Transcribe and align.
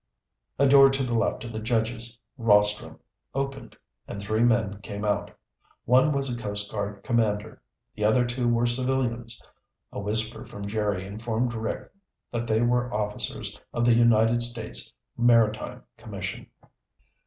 A 0.57 0.67
door 0.67 0.89
to 0.89 1.03
the 1.03 1.13
left 1.13 1.43
of 1.43 1.53
the 1.53 1.59
judge's 1.59 2.17
rostrum 2.35 2.97
opened 3.35 3.77
and 4.07 4.19
three 4.19 4.41
men 4.41 4.79
came 4.81 5.05
out. 5.05 5.29
One 5.85 6.11
was 6.11 6.27
a 6.27 6.35
Coast 6.35 6.71
Guard 6.71 7.03
commander. 7.03 7.61
The 7.95 8.05
other 8.05 8.25
two 8.25 8.47
were 8.47 8.65
civilians. 8.65 9.39
A 9.91 9.99
whisper 9.99 10.43
from 10.43 10.65
Jerry 10.65 11.05
informed 11.05 11.53
Rick 11.53 11.91
that 12.31 12.47
they 12.47 12.63
were 12.63 12.91
officers 12.91 13.55
of 13.75 13.85
the 13.85 13.93
United 13.93 14.41
States 14.41 14.91
Maritime 15.17 15.83
Commission. 15.99 16.47